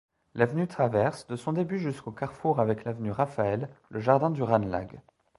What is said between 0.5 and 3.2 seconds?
traverse, de son début jusqu'au carrefour avec l'avenue